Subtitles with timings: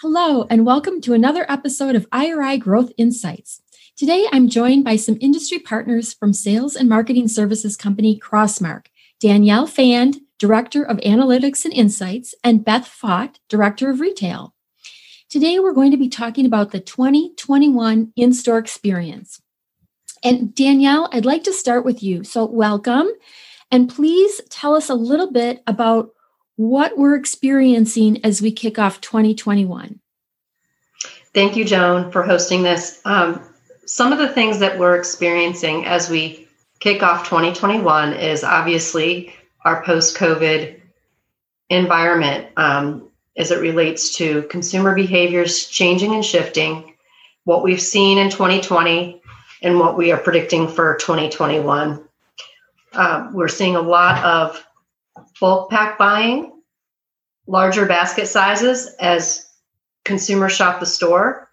[0.00, 3.62] Hello, and welcome to another episode of IRI Growth Insights.
[3.96, 8.86] Today, I'm joined by some industry partners from sales and marketing services company Crossmark
[9.18, 14.54] Danielle Fand, Director of Analytics and Insights, and Beth Fott, Director of Retail.
[15.28, 19.42] Today, we're going to be talking about the 2021 in store experience.
[20.22, 22.22] And Danielle, I'd like to start with you.
[22.22, 23.08] So, welcome.
[23.72, 26.10] And please tell us a little bit about
[26.58, 30.00] what we're experiencing as we kick off 2021.
[31.32, 33.00] Thank you, Joan, for hosting this.
[33.04, 33.40] Um,
[33.86, 36.48] some of the things that we're experiencing as we
[36.80, 39.32] kick off 2021 is obviously
[39.64, 40.80] our post COVID
[41.70, 46.92] environment um, as it relates to consumer behaviors changing and shifting,
[47.44, 49.22] what we've seen in 2020,
[49.62, 52.04] and what we are predicting for 2021.
[52.94, 54.64] Uh, we're seeing a lot of
[55.40, 56.52] bulk pack buying,
[57.46, 59.46] larger basket sizes as
[60.04, 61.50] consumers shop the store,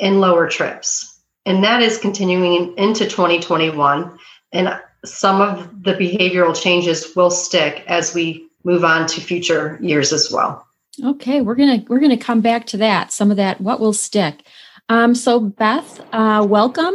[0.00, 1.20] and lower trips.
[1.44, 4.18] And that is continuing into 2021.
[4.52, 10.12] And some of the behavioral changes will stick as we move on to future years
[10.12, 10.66] as well.
[11.04, 13.12] Okay, we're gonna we're gonna come back to that.
[13.12, 14.42] Some of that, what will stick.
[14.88, 16.94] Um, so Beth, uh, welcome.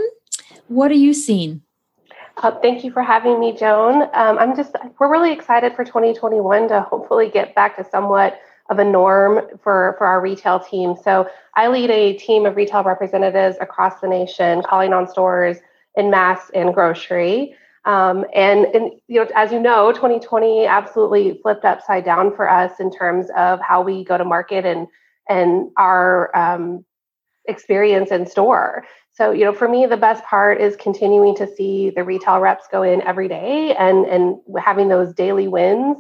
[0.67, 1.61] What are you seeing?
[2.41, 4.03] Uh, thank you for having me, Joan.
[4.13, 8.39] Um, I'm just, we're really excited for 2021 to hopefully get back to somewhat
[8.71, 10.95] of a norm for, for our retail team.
[11.03, 15.57] So I lead a team of retail representatives across the nation, calling on stores
[15.95, 17.53] in mass and grocery.
[17.85, 22.79] Um, and, and you know, as you know, 2020 absolutely flipped upside down for us
[22.79, 24.87] in terms of how we go to market and
[25.29, 26.83] and our um,
[27.45, 28.83] experience in store.
[29.13, 32.67] So, you know, for me, the best part is continuing to see the retail reps
[32.71, 35.97] go in every day and and having those daily wins.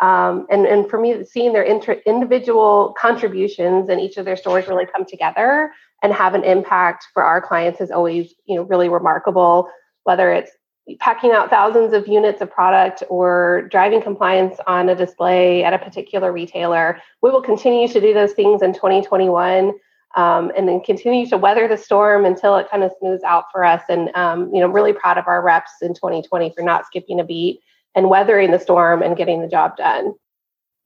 [0.00, 4.66] Um, and and for me, seeing their inter- individual contributions in each of their stores
[4.66, 5.72] really come together
[6.02, 9.68] and have an impact for our clients is always, you know, really remarkable.
[10.04, 10.50] Whether it's
[10.98, 15.78] packing out thousands of units of product or driving compliance on a display at a
[15.78, 19.72] particular retailer, we will continue to do those things in 2021
[20.16, 23.64] um, and then continue to weather the storm until it kind of smooths out for
[23.64, 23.82] us.
[23.88, 27.24] And um, you know, really proud of our reps in 2020 for not skipping a
[27.24, 27.60] beat
[27.94, 30.14] and weathering the storm and getting the job done.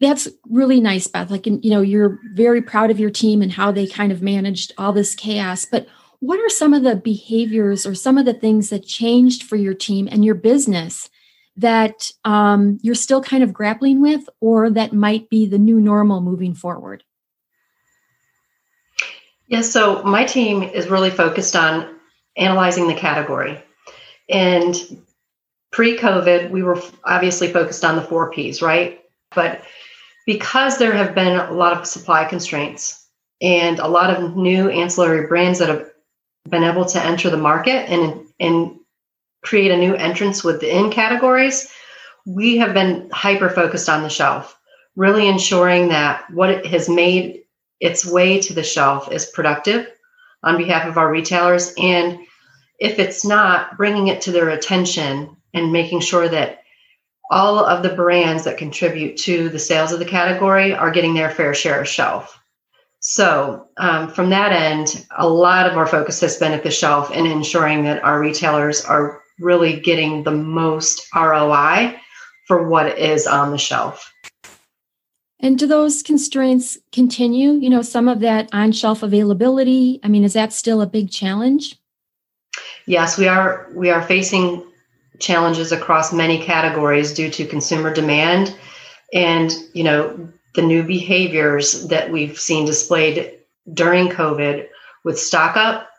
[0.01, 1.31] That's really nice, Beth.
[1.31, 4.73] Like, you know, you're very proud of your team and how they kind of managed
[4.77, 5.65] all this chaos.
[5.65, 5.87] But
[6.21, 9.75] what are some of the behaviors or some of the things that changed for your
[9.75, 11.09] team and your business
[11.57, 16.21] that um, you're still kind of grappling with, or that might be the new normal
[16.21, 17.05] moving forward?
[19.49, 21.97] Yes, so my team is really focused on
[22.37, 23.63] analyzing the category.
[24.29, 25.03] And
[25.71, 29.05] pre COVID, we were obviously focused on the four Ps, right?
[29.35, 29.63] But
[30.27, 33.07] because there have been a lot of supply constraints
[33.43, 35.91] and a lot of new ancillary brands that have
[36.49, 38.79] been able to enter the market and, and
[39.43, 41.71] create a new entrance within categories,
[42.27, 44.59] we have been hyper focused on the shelf,
[44.97, 47.44] really ensuring that what it has made
[47.85, 49.87] its way to the shelf is productive
[50.43, 51.75] on behalf of our retailers.
[51.77, 52.19] And
[52.79, 56.63] if it's not, bringing it to their attention and making sure that
[57.31, 61.31] all of the brands that contribute to the sales of the category are getting their
[61.31, 62.39] fair share of shelf.
[63.01, 67.11] So, um, from that end, a lot of our focus has been at the shelf
[67.13, 72.01] and ensuring that our retailers are really getting the most ROI
[72.47, 74.14] for what is on the shelf.
[75.45, 77.53] And do those constraints continue?
[77.53, 80.01] You know, some of that on shelf availability.
[80.03, 81.77] I mean, is that still a big challenge?
[82.87, 83.69] Yes, we are.
[83.75, 84.65] We are facing
[85.21, 88.57] challenges across many categories due to consumer demand
[89.13, 93.39] and you know the new behaviors that we've seen displayed
[93.75, 94.67] during COVID
[95.05, 95.91] with stock up.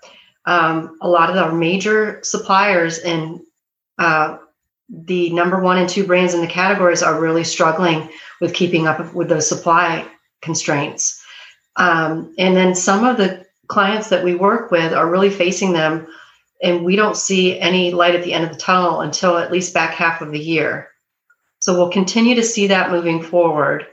[0.45, 3.41] Um, a lot of our major suppliers and
[3.99, 4.39] uh,
[4.89, 8.09] the number one and two brands in the categories are really struggling
[8.41, 10.07] with keeping up with those supply
[10.41, 11.21] constraints.
[11.75, 16.07] Um, and then some of the clients that we work with are really facing them
[16.61, 19.73] and we don't see any light at the end of the tunnel until at least
[19.73, 20.89] back half of the year.
[21.59, 23.87] So we'll continue to see that moving forward.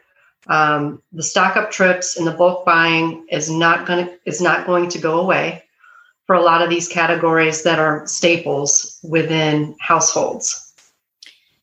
[0.47, 4.67] Um, the stock up trips and the bulk buying is not going to is not
[4.67, 5.65] going to go away
[6.27, 10.72] for a lot of these categories that are staples within households.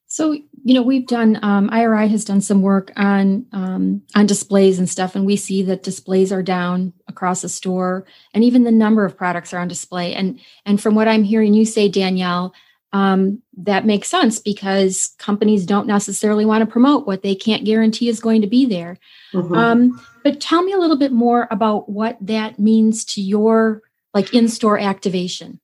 [0.10, 4.80] So you know we've done um, IRI has done some work on um, on displays
[4.80, 8.72] and stuff, and we see that displays are down across the store, and even the
[8.72, 10.16] number of products are on display.
[10.16, 12.56] And and from what I'm hearing you say, Danielle,
[12.92, 18.10] um, that makes sense because companies don't necessarily want to promote what they can't guarantee
[18.10, 18.98] is going to be there.
[19.32, 19.54] Mm-hmm.
[19.54, 23.84] Um, but tell me a little bit more about what that means to your
[24.16, 25.60] like in-store activation.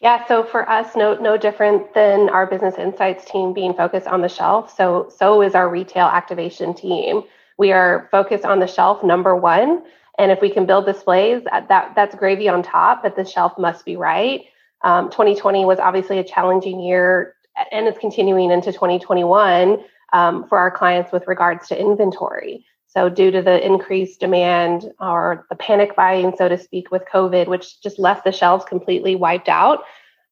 [0.00, 4.20] Yeah, so for us, no no different than our business insights team being focused on
[4.20, 4.74] the shelf.
[4.76, 7.22] So so is our retail activation team.
[7.58, 9.82] We are focused on the shelf number one,
[10.16, 13.02] and if we can build displays, that that's gravy on top.
[13.02, 14.42] But the shelf must be right.
[14.82, 17.34] Um, 2020 was obviously a challenging year,
[17.72, 22.64] and it's continuing into 2021 um, for our clients with regards to inventory.
[22.88, 27.46] So, due to the increased demand or the panic buying, so to speak, with COVID,
[27.46, 29.84] which just left the shelves completely wiped out,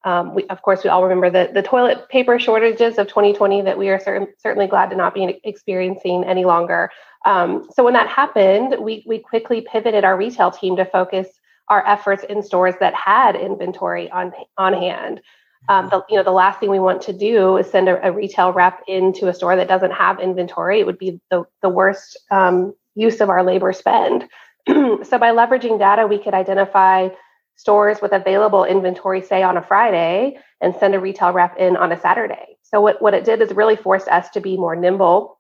[0.05, 3.77] um, we, of course, we all remember the, the toilet paper shortages of 2020 that
[3.77, 6.91] we are cer- certainly glad to not be experiencing any longer.
[7.27, 11.29] Um, so, when that happened, we, we quickly pivoted our retail team to focus
[11.69, 15.21] our efforts in stores that had inventory on, on hand.
[15.69, 18.13] Um, the, you know, the last thing we want to do is send a, a,
[18.13, 20.81] retail rep into a store that doesn't have inventory.
[20.81, 24.29] It would be the, the worst um, use of our labor spend.
[24.69, 27.09] so by leveraging data, we could identify
[27.57, 31.93] stores with available inventory, say on a Friday, and send a retail rep in on
[31.93, 32.57] a Saturday.
[32.63, 35.39] So what, what it did is really forced us to be more nimble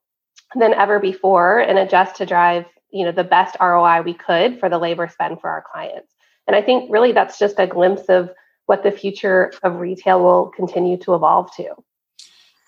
[0.54, 4.68] than ever before and adjust to drive, you know, the best ROI we could for
[4.68, 6.12] the labor spend for our clients.
[6.46, 8.30] And I think really that's just a glimpse of
[8.66, 11.74] what the future of retail will continue to evolve to.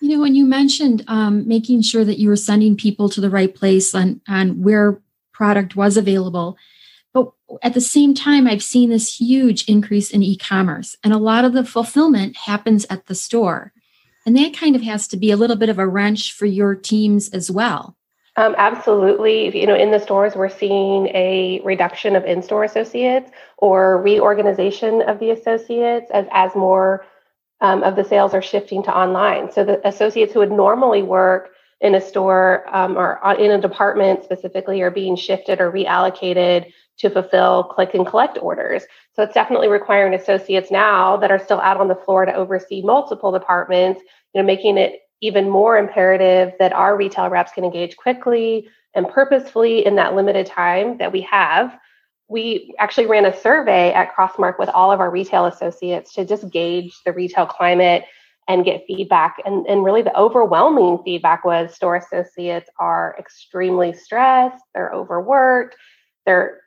[0.01, 3.29] You know, when you mentioned um, making sure that you were sending people to the
[3.29, 5.01] right place on, on where
[5.33, 6.57] product was available,
[7.13, 7.31] but
[7.63, 11.43] at the same time, I've seen this huge increase in e commerce, and a lot
[11.43, 13.73] of the fulfillment happens at the store.
[14.25, 16.75] And that kind of has to be a little bit of a wrench for your
[16.75, 17.97] teams as well.
[18.35, 19.57] Um, absolutely.
[19.59, 25.19] You know, in the stores, we're seeing a reduction of in-store associates or reorganization of
[25.19, 27.05] the associates as as more
[27.61, 29.51] um, of the sales are shifting to online.
[29.51, 31.49] So the associates who would normally work
[31.81, 37.09] in a store um, or in a department specifically are being shifted or reallocated to
[37.09, 38.83] fulfill click and collect orders.
[39.13, 42.81] So it's definitely requiring associates now that are still out on the floor to oversee
[42.81, 44.01] multiple departments,
[44.33, 49.07] you know, making it even more imperative that our retail reps can engage quickly and
[49.09, 51.77] purposefully in that limited time that we have.
[52.27, 56.49] We actually ran a survey at Crossmark with all of our retail associates to just
[56.49, 58.05] gauge the retail climate
[58.47, 59.37] and get feedback.
[59.45, 65.75] And, and really, the overwhelming feedback was store associates are extremely stressed, they're overworked,
[66.25, 66.61] they're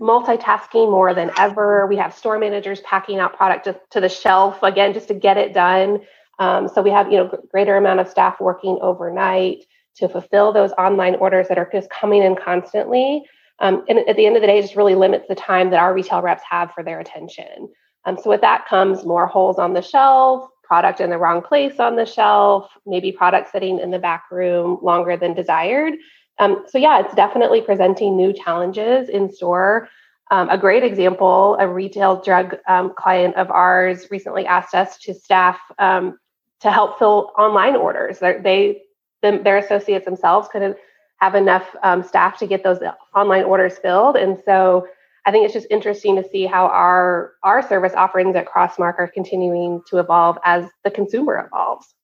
[0.00, 1.86] multitasking more than ever.
[1.86, 5.36] We have store managers packing out product to, to the shelf again just to get
[5.36, 6.00] it done.
[6.38, 9.64] Um, so we have you know greater amount of staff working overnight
[9.96, 13.24] to fulfill those online orders that are just coming in constantly.
[13.60, 15.94] Um, and at the end of the day, just really limits the time that our
[15.94, 17.68] retail reps have for their attention.
[18.04, 21.78] Um, so with that comes more holes on the shelf, product in the wrong place
[21.78, 25.94] on the shelf, maybe product sitting in the back room longer than desired.
[26.38, 29.88] Um, so yeah, it's definitely presenting new challenges in store.
[30.30, 35.14] Um, a great example, a retail drug um, client of ours recently asked us to
[35.14, 36.18] staff um,
[36.64, 38.18] to help fill online orders.
[38.18, 38.80] They're, they,
[39.20, 40.76] their associates themselves couldn't
[41.18, 42.78] have enough um, staff to get those
[43.14, 44.86] online orders filled, and so
[45.26, 49.06] I think it's just interesting to see how our our service offerings at Crossmark are
[49.06, 51.94] continuing to evolve as the consumer evolves.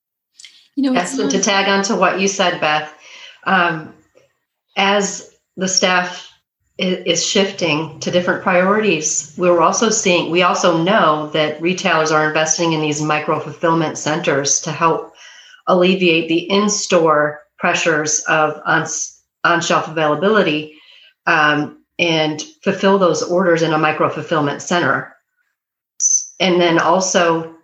[0.76, 2.94] You know, yes, to tag on to what you said, Beth,
[3.44, 3.94] um,
[4.76, 6.29] as the staff
[6.80, 9.34] is shifting to different priorities.
[9.36, 14.60] We're also seeing, we also know that retailers are investing in these micro fulfillment centers
[14.62, 15.12] to help
[15.66, 20.78] alleviate the in store pressures of on, shelf availability
[21.26, 25.14] um, and fulfill those orders in a micro fulfillment center.
[26.38, 27.54] And then also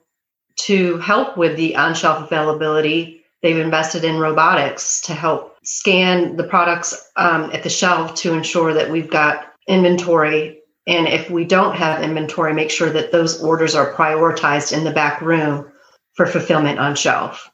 [0.61, 6.42] to help with the on shelf availability, they've invested in robotics to help scan the
[6.42, 10.60] products um, at the shelf to ensure that we've got inventory.
[10.88, 14.90] And if we don't have inventory, make sure that those orders are prioritized in the
[14.90, 15.70] back room
[16.14, 17.48] for fulfillment on shelf.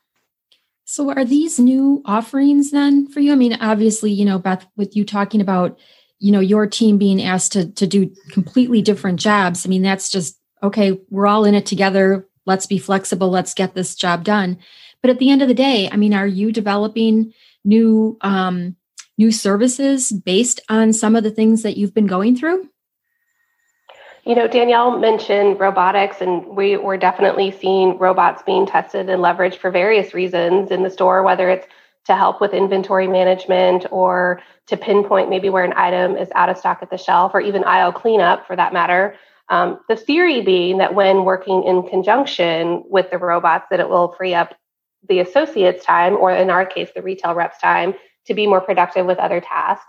[0.84, 3.32] So, are these new offerings then for you?
[3.32, 5.78] I mean, obviously, you know, Beth, with you talking about,
[6.20, 9.66] you know, your team being asked to to do completely different jobs.
[9.66, 12.28] I mean, that's just okay, we're all in it together.
[12.46, 13.30] Let's be flexible.
[13.30, 14.58] Let's get this job done.
[15.02, 18.76] But at the end of the day, I mean, are you developing new um,
[19.18, 22.68] new services based on some of the things that you've been going through?
[24.24, 29.56] You know, Danielle mentioned robotics, and we, we're definitely seeing robots being tested and leveraged
[29.56, 31.66] for various reasons in the store, whether it's
[32.06, 36.56] to help with inventory management or to pinpoint maybe where an item is out of
[36.56, 39.16] stock at the shelf or even aisle cleanup for that matter.
[39.48, 44.12] Um, the theory being that when working in conjunction with the robots, that it will
[44.12, 44.54] free up
[45.08, 47.94] the associates' time, or in our case, the retail reps' time,
[48.26, 49.84] to be more productive with other tasks.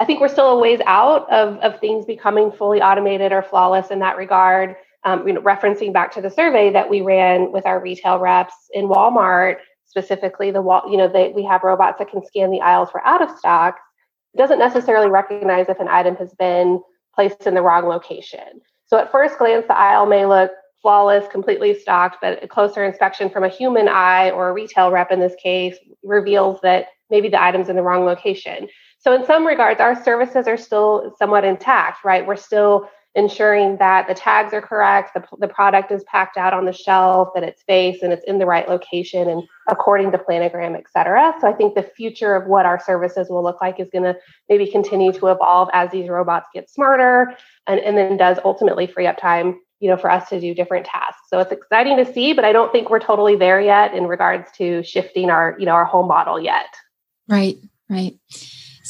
[0.00, 3.90] I think we're still a ways out of, of things becoming fully automated or flawless
[3.90, 4.76] in that regard.
[5.04, 8.54] Um, you know, referencing back to the survey that we ran with our retail reps
[8.74, 12.60] in Walmart, specifically the wall, you know, they, we have robots that can scan the
[12.60, 13.78] aisles for out of stock.
[14.34, 16.80] It doesn't necessarily recognize if an item has been
[17.14, 18.60] placed in the wrong location.
[18.86, 23.30] So at first glance, the aisle may look flawless, completely stocked, but a closer inspection
[23.30, 27.42] from a human eye or a retail rep in this case reveals that maybe the
[27.42, 28.68] item's in the wrong location.
[28.98, 32.26] So, in some regards, our services are still somewhat intact, right?
[32.26, 36.64] We're still ensuring that the tags are correct, the, the product is packed out on
[36.64, 40.76] the shelf, that it's faced and it's in the right location and according to planogram,
[40.76, 41.34] et cetera.
[41.40, 44.16] So, I think the future of what our services will look like is going to
[44.48, 47.34] maybe continue to evolve as these robots get smarter
[47.66, 50.86] and, and then does ultimately free up time you know for us to do different
[50.86, 54.06] tasks so it's exciting to see but i don't think we're totally there yet in
[54.06, 56.74] regards to shifting our you know our whole model yet
[57.28, 57.56] right
[57.88, 58.18] right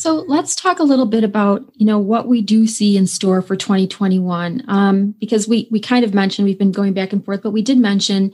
[0.00, 3.42] so let's talk a little bit about you know what we do see in store
[3.42, 7.42] for 2021, um, because we we kind of mentioned we've been going back and forth,
[7.42, 8.32] but we did mention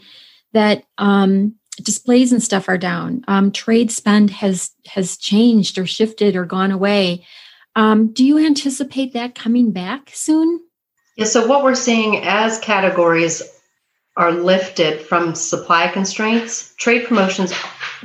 [0.53, 3.25] that um, displays and stuff are down.
[3.27, 7.27] Um, trade spend has has changed or shifted or gone away.
[7.75, 10.61] Um, do you anticipate that coming back soon?
[11.17, 11.27] Yeah.
[11.27, 13.43] So what we're seeing as categories
[14.17, 17.53] are lifted from supply constraints, trade promotions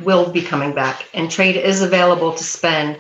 [0.02, 2.98] will be coming back, and trade is available to spend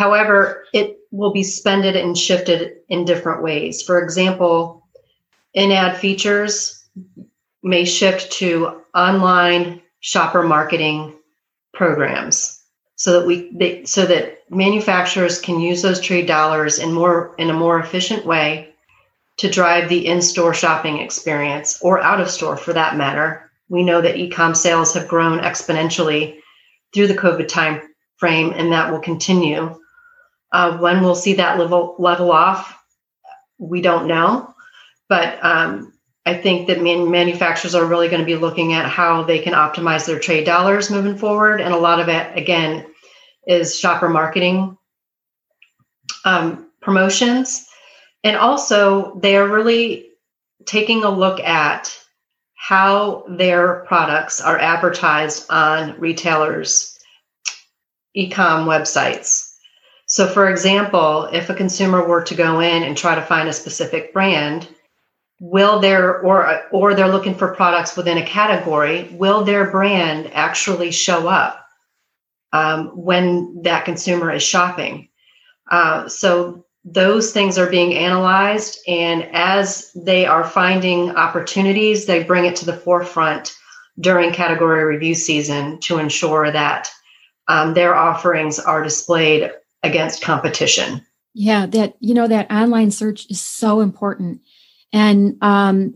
[0.00, 3.82] However, it will be spended and shifted in different ways.
[3.82, 4.86] For example,
[5.52, 6.82] in ad features
[7.62, 11.14] may shift to online shopper marketing
[11.74, 12.62] programs
[12.96, 17.50] so that we they, so that manufacturers can use those trade dollars in more in
[17.50, 18.69] a more efficient way
[19.40, 23.50] to drive the in-store shopping experience or out of store for that matter.
[23.70, 26.40] We know that e-com sales have grown exponentially
[26.92, 27.80] through the COVID time
[28.18, 29.80] frame and that will continue.
[30.52, 32.78] Uh, when we'll see that level level off,
[33.58, 34.52] we don't know.
[35.08, 35.94] But um,
[36.26, 39.54] I think that man- manufacturers are really going to be looking at how they can
[39.54, 42.86] optimize their trade dollars moving forward, and a lot of it, again,
[43.46, 44.76] is shopper marketing
[46.26, 47.69] um, promotions,
[48.24, 50.08] and also they are really
[50.66, 51.96] taking a look at
[52.54, 56.98] how their products are advertised on retailers'
[58.14, 59.50] e-com websites
[60.10, 63.52] so, for example, if a consumer were to go in and try to find a
[63.52, 64.66] specific brand,
[65.38, 70.90] will their or or they're looking for products within a category, will their brand actually
[70.90, 71.64] show up
[72.52, 75.08] um, when that consumer is shopping?
[75.70, 82.46] Uh, so those things are being analyzed, and as they are finding opportunities, they bring
[82.46, 83.54] it to the forefront
[83.98, 86.90] during category review season to ensure that
[87.48, 89.50] um, their offerings are displayed
[89.82, 91.04] against competition.
[91.34, 94.40] Yeah, that you know that online search is so important,
[94.92, 95.94] and um,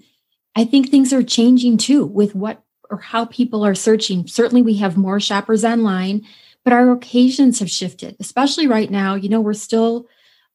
[0.55, 4.27] I think things are changing too with what or how people are searching.
[4.27, 6.27] Certainly, we have more shoppers online,
[6.63, 9.15] but our occasions have shifted, especially right now.
[9.15, 10.07] You know, we're still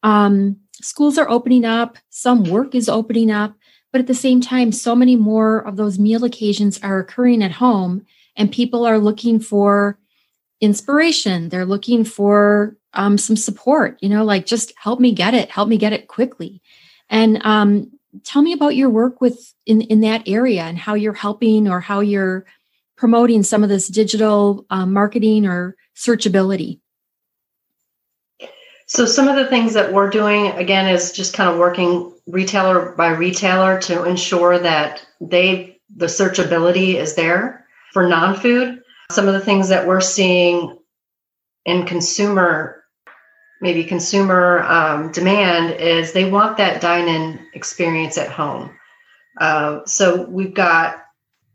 [0.03, 3.56] um, schools are opening up, some work is opening up,
[3.91, 7.51] but at the same time, so many more of those meal occasions are occurring at
[7.51, 9.98] home, and people are looking for
[10.62, 11.50] inspiration.
[11.50, 15.70] They're looking for um, some support, you know, like just help me get it, help
[15.70, 16.62] me get it quickly.
[17.10, 17.91] And um,
[18.24, 21.79] tell me about your work with in, in that area and how you're helping or
[21.79, 22.46] how you're
[22.96, 26.79] promoting some of this digital uh, marketing or searchability.
[28.89, 32.93] So some of the things that we're doing again is just kind of working retailer
[32.93, 38.81] by retailer to ensure that they the searchability is there for non-food.
[39.12, 40.79] Some of the things that we're seeing
[41.65, 42.84] in consumer
[43.62, 48.72] maybe consumer um, demand is they want that dine-in experience at home.
[49.39, 51.03] Uh, so we've got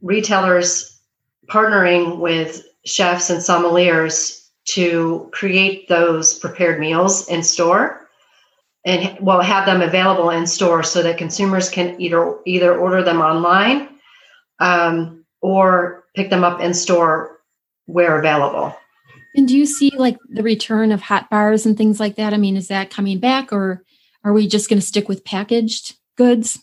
[0.02, 1.00] retailers
[1.48, 8.00] partnering with chefs and sommeliers to create those prepared meals in store.
[8.86, 13.20] and well have them available in store so that consumers can either either order them
[13.20, 13.88] online
[14.60, 17.40] um, or pick them up in store
[17.86, 18.76] where available.
[19.36, 22.32] And do you see like the return of hot bars and things like that?
[22.32, 23.82] I mean, is that coming back or
[24.22, 26.58] are we just going to stick with packaged goods?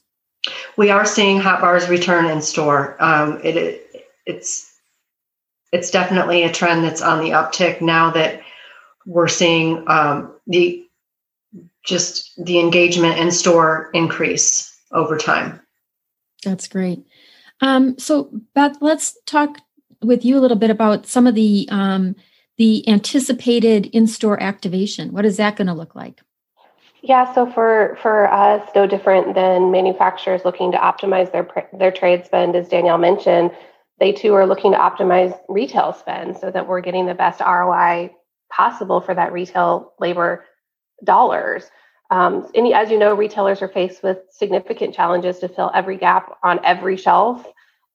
[0.77, 2.95] We are seeing hot bars return in store.
[3.03, 4.70] Um, it, it, it's
[5.71, 8.41] it's definitely a trend that's on the uptick now that
[9.05, 10.85] we're seeing um, the
[11.83, 15.59] just the engagement in store increase over time.
[16.43, 17.05] That's great.
[17.61, 19.57] Um, so, Beth, let's talk
[20.01, 22.15] with you a little bit about some of the um,
[22.57, 25.11] the anticipated in-store activation.
[25.13, 26.21] What is that going to look like?
[27.01, 32.25] Yeah, so for for us, no different than manufacturers looking to optimize their their trade
[32.25, 33.51] spend, as Danielle mentioned.
[34.01, 38.09] They too are looking to optimize retail spend so that we're getting the best ROI
[38.51, 40.43] possible for that retail labor
[41.03, 41.65] dollars.
[42.09, 46.35] Um, and as you know, retailers are faced with significant challenges to fill every gap
[46.43, 47.45] on every shelf.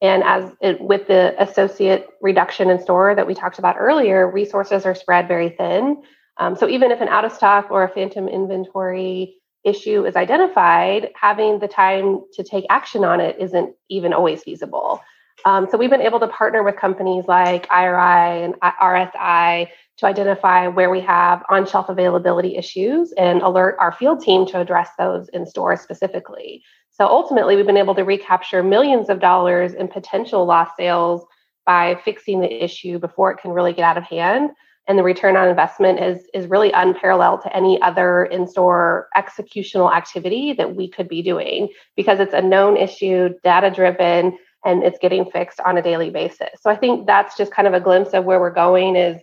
[0.00, 4.86] And as it, with the associate reduction in store that we talked about earlier, resources
[4.86, 6.04] are spread very thin.
[6.36, 9.34] Um, so even if an out of stock or a phantom inventory
[9.64, 15.00] issue is identified, having the time to take action on it isn't even always feasible.
[15.45, 20.69] Um, so we've been able to partner with companies like IRI and RSI to identify
[20.69, 25.28] where we have on shelf availability issues and alert our field team to address those
[25.31, 26.62] in stores specifically.
[26.90, 31.25] So ultimately, we've been able to recapture millions of dollars in potential lost sales
[31.66, 34.50] by fixing the issue before it can really get out of hand.
[34.88, 39.93] And the return on investment is, is really unparalleled to any other in store executional
[39.93, 44.99] activity that we could be doing because it's a known issue, data driven, and it's
[44.99, 46.61] getting fixed on a daily basis.
[46.61, 49.23] So I think that's just kind of a glimpse of where we're going is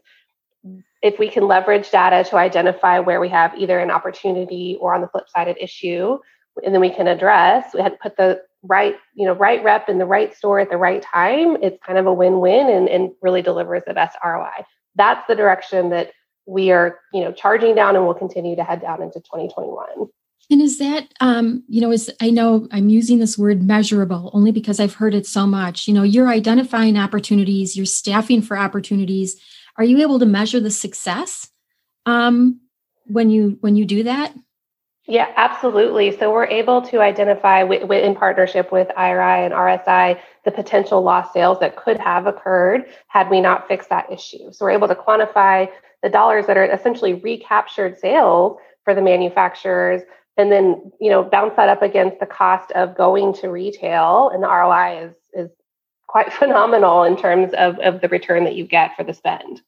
[1.04, 5.02] if we can leverage data to identify where we have either an opportunity or on
[5.02, 6.18] the flip side an issue
[6.64, 9.90] and then we can address we had to put the right you know right rep
[9.90, 13.12] in the right store at the right time it's kind of a win-win and, and
[13.22, 14.50] really delivers the best roi
[14.96, 16.12] that's the direction that
[16.46, 20.08] we are you know charging down and will continue to head down into 2021
[20.50, 24.52] and is that um you know is i know i'm using this word measurable only
[24.52, 29.40] because i've heard it so much you know you're identifying opportunities you're staffing for opportunities
[29.78, 31.50] are you able to measure the success
[32.06, 32.60] um,
[33.06, 34.34] when you when you do that?
[35.06, 36.18] Yeah, absolutely.
[36.18, 41.60] So we're able to identify in partnership with IRI and RSI the potential lost sales
[41.60, 44.52] that could have occurred had we not fixed that issue.
[44.52, 45.68] So we're able to quantify
[46.04, 50.04] the dollars that are essentially recaptured sales for the manufacturers
[50.38, 54.44] and then you know bounce that up against the cost of going to retail and
[54.44, 55.50] the ROI is is
[56.08, 59.62] quite phenomenal in terms of, of the return that you get for the spend.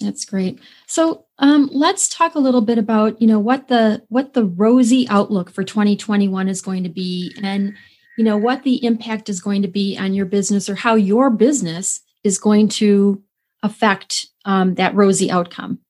[0.00, 0.60] That's great.
[0.86, 5.08] So um, let's talk a little bit about you know what the what the rosy
[5.08, 7.74] outlook for 2021 is going to be, and
[8.16, 11.30] you know what the impact is going to be on your business or how your
[11.30, 13.22] business is going to
[13.62, 15.80] affect um, that rosy outcome.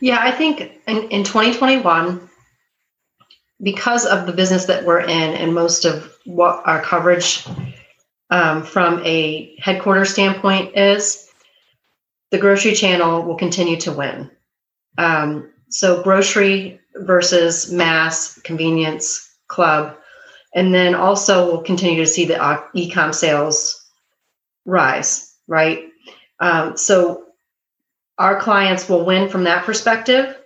[0.00, 2.28] Yeah, I think in, in 2021,
[3.62, 7.46] because of the business that we're in and most of what our coverage
[8.30, 11.28] um, from a headquarters standpoint is,
[12.30, 14.30] the grocery channel will continue to win.
[14.98, 19.96] Um, so, grocery versus mass, convenience, club.
[20.54, 23.88] And then also, we'll continue to see the uh, e com sales
[24.64, 25.84] rise, right?
[26.40, 27.24] Um, so,
[28.20, 30.36] our clients will win from that perspective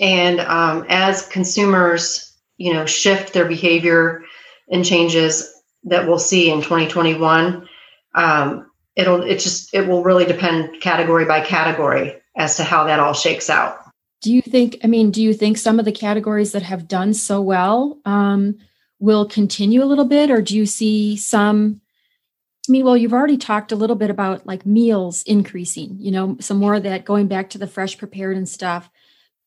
[0.00, 4.22] and um, as consumers, you know, shift their behavior
[4.70, 5.52] and changes
[5.84, 7.68] that we'll see in 2021,
[8.14, 13.00] um, it'll it just it will really depend category by category as to how that
[13.00, 13.78] all shakes out.
[14.20, 14.78] Do you think?
[14.84, 18.58] I mean, do you think some of the categories that have done so well um,
[19.00, 21.80] will continue a little bit, or do you see some?
[22.68, 26.36] I mean, well, you've already talked a little bit about like meals increasing, you know,
[26.38, 28.88] some more of that going back to the fresh prepared and stuff.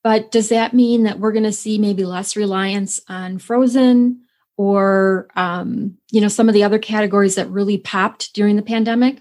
[0.04, 4.22] But does that mean that we're going to see maybe less reliance on frozen
[4.58, 9.18] or, um, you know, some of the other categories that really popped during the pandemic?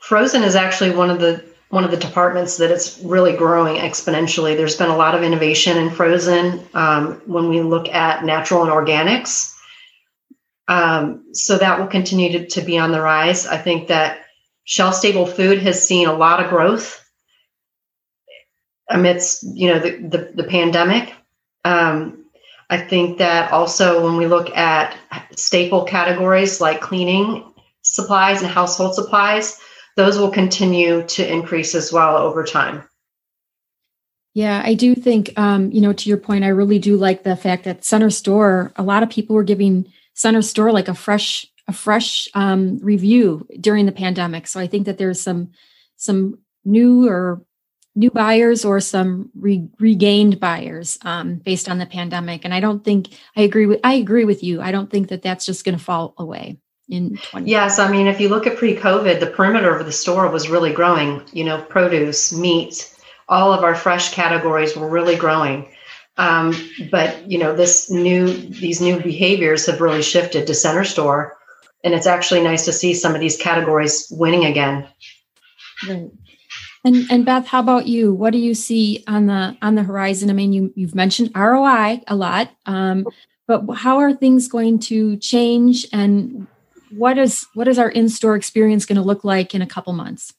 [0.00, 4.56] Frozen is actually one of the one of the departments that it's really growing exponentially.
[4.56, 8.72] There's been a lot of innovation in frozen um, when we look at natural and
[8.72, 9.49] organics.
[10.70, 13.44] Um, so that will continue to, to be on the rise.
[13.44, 14.20] I think that
[14.62, 17.04] shelf stable food has seen a lot of growth
[18.88, 21.12] amidst you know the the, the pandemic.
[21.64, 22.24] Um,
[22.70, 24.96] I think that also when we look at
[25.34, 27.52] staple categories like cleaning
[27.82, 29.58] supplies and household supplies,
[29.96, 32.84] those will continue to increase as well over time.
[34.34, 37.34] Yeah, I do think, um, you know, to your point, I really do like the
[37.34, 41.46] fact that Center Store, a lot of people were giving Center Store like a fresh,
[41.66, 44.46] a fresh um, review during the pandemic.
[44.46, 45.52] So I think that there's some,
[45.96, 47.42] some new or
[47.94, 52.44] new buyers or some re- regained buyers um, based on the pandemic.
[52.44, 54.60] And I don't think I agree with I agree with you.
[54.60, 57.50] I don't think that that's just going to fall away in 20.
[57.50, 60.72] Yes, I mean if you look at pre-COVID, the perimeter of the store was really
[60.72, 61.22] growing.
[61.32, 62.94] You know, produce, meat,
[63.28, 65.68] all of our fresh categories were really growing.
[66.20, 66.54] Um,
[66.90, 71.38] but you know, this new these new behaviors have really shifted to center store,
[71.82, 74.86] and it's actually nice to see some of these categories winning again.
[75.88, 76.10] Right.
[76.84, 78.12] And and Beth, how about you?
[78.12, 80.28] What do you see on the on the horizon?
[80.28, 83.06] I mean, you you've mentioned ROI a lot, um,
[83.46, 85.86] but how are things going to change?
[85.90, 86.46] And
[86.90, 89.94] what is what is our in store experience going to look like in a couple
[89.94, 90.34] months?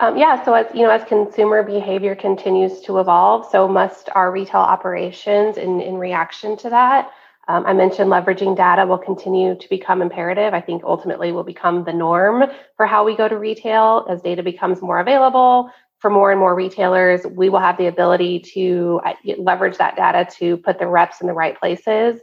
[0.00, 4.32] Um, yeah, so as you know, as consumer behavior continues to evolve, so must our
[4.32, 7.10] retail operations in in reaction to that.
[7.48, 10.54] Um, I mentioned leveraging data will continue to become imperative.
[10.54, 12.44] I think ultimately will become the norm
[12.76, 16.54] for how we go to retail as data becomes more available for more and more
[16.54, 17.26] retailers.
[17.26, 21.26] We will have the ability to uh, leverage that data to put the reps in
[21.26, 22.20] the right places.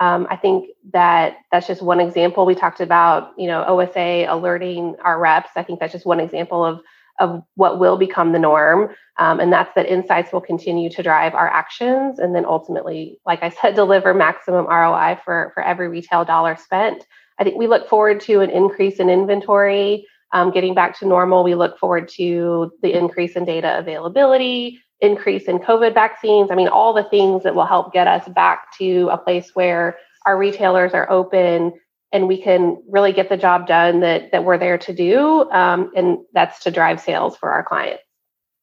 [0.00, 2.46] Um, I think that that's just one example.
[2.46, 5.50] We talked about, you know, OSA alerting our reps.
[5.56, 6.80] I think that's just one example of
[7.20, 8.94] of what will become the norm.
[9.18, 13.42] Um, and that's that insights will continue to drive our actions and then ultimately, like
[13.42, 17.06] I said, deliver maximum ROI for, for every retail dollar spent.
[17.38, 21.44] I think we look forward to an increase in inventory um, getting back to normal.
[21.44, 26.50] We look forward to the increase in data availability, increase in COVID vaccines.
[26.50, 29.96] I mean, all the things that will help get us back to a place where
[30.26, 31.72] our retailers are open
[32.12, 35.90] and we can really get the job done that that we're there to do um,
[35.94, 38.02] and that's to drive sales for our clients.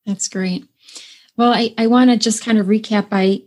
[0.06, 0.66] That's great.
[1.38, 3.42] Well i, I want to just kind of recap by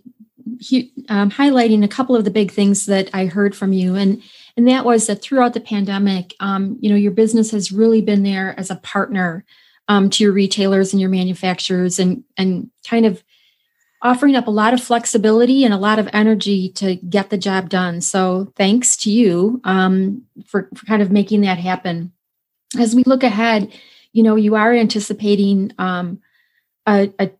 [1.09, 4.23] um, highlighting a couple of the big things that i heard from you and
[4.57, 8.23] and that was that throughout the pandemic um, you know your business has really been
[8.23, 9.45] there as a partner
[9.89, 13.23] um, to your retailers and your manufacturers and and kind of
[14.01, 17.69] offering up a lot of flexibility and a lot of energy to get the job
[17.69, 18.01] done.
[18.01, 22.13] So thanks to you um, for, for, kind of making that happen.
[22.79, 23.73] As we look ahead,
[24.13, 26.21] you know, you are anticipating um,
[26.87, 27.31] a, a,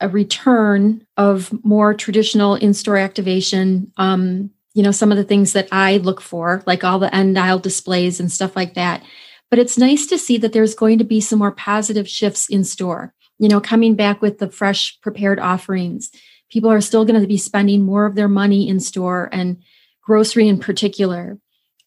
[0.00, 3.92] a, return of more traditional in-store activation.
[3.96, 7.38] Um, you know, some of the things that I look for, like all the end
[7.38, 9.02] aisle displays and stuff like that.
[9.50, 12.64] But it's nice to see that there's going to be some more positive shifts in
[12.64, 16.10] store you know, coming back with the fresh prepared offerings.
[16.50, 19.62] People are still going to be spending more of their money in store and
[20.02, 21.38] grocery in particular.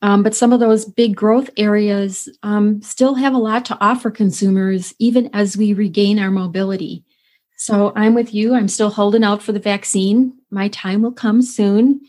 [0.01, 4.09] Um, but some of those big growth areas um, still have a lot to offer
[4.09, 7.05] consumers, even as we regain our mobility.
[7.55, 8.55] So I'm with you.
[8.55, 10.33] I'm still holding out for the vaccine.
[10.49, 12.01] My time will come soon.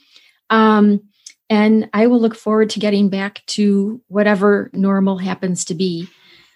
[0.49, 1.03] Um,
[1.51, 6.09] and I will look forward to getting back to whatever normal happens to be.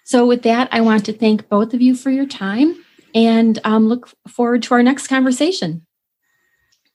[0.09, 3.87] So, with that, I want to thank both of you for your time and um,
[3.87, 5.85] look forward to our next conversation.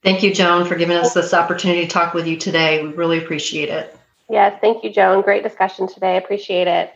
[0.02, 2.82] Thank you, Joan, for giving us this opportunity to talk with you today.
[2.82, 3.96] We really appreciate it.
[4.28, 5.22] Yes, thank you, Joan.
[5.22, 6.16] Great discussion today.
[6.16, 6.92] Appreciate it.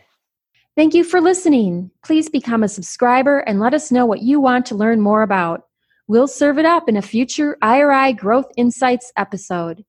[0.75, 1.89] Thank you for listening.
[2.03, 5.67] Please become a subscriber and let us know what you want to learn more about.
[6.09, 9.85] We'll serve it up in a future IRI Growth Insights episode.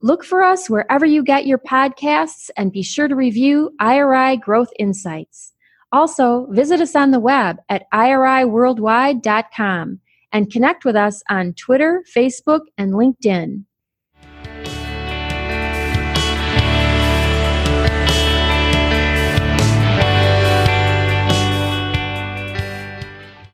[0.00, 4.70] Look for us wherever you get your podcasts and be sure to review IRI Growth
[4.78, 5.51] Insights.
[5.92, 10.00] Also, visit us on the web at iriworldwide.com
[10.32, 13.64] and connect with us on Twitter, Facebook, and LinkedIn.